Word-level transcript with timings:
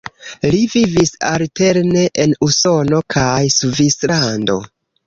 Li 0.53 0.61
vivis 0.75 1.11
alterne 1.33 2.07
en 2.25 2.35
Usono 2.49 3.05
kaj 3.17 3.39
Svislando. 3.61 4.63